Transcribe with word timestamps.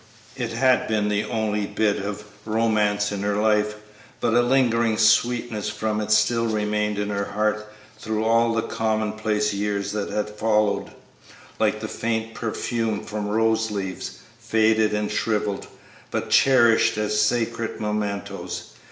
It 0.35 0.49
had 0.53 0.87
been 0.87 1.09
the 1.09 1.25
only 1.25 1.67
bit 1.67 1.97
of 1.97 2.23
romance 2.43 3.11
in 3.11 3.21
her 3.21 3.35
life, 3.35 3.75
but 4.19 4.33
a 4.33 4.41
lingering 4.41 4.97
sweetness 4.97 5.69
from 5.69 6.01
it 6.01 6.09
still 6.11 6.47
remained 6.47 6.97
in 6.97 7.11
her 7.11 7.25
heart 7.25 7.71
through 7.99 8.23
all 8.25 8.51
the 8.51 8.63
commonplace 8.63 9.53
years 9.53 9.91
that 9.91 10.09
had 10.09 10.27
followed, 10.31 10.89
like 11.59 11.81
the 11.81 11.87
faint 11.87 12.33
perfume 12.33 13.03
from 13.05 13.27
rose 13.27 13.69
leaves, 13.69 14.17
faded 14.39 14.91
and 14.95 15.11
shrivelled, 15.11 15.67
but 16.09 16.31
cherished 16.31 16.97
as 16.97 17.21
sacred 17.21 17.79
mementos. 17.79 18.69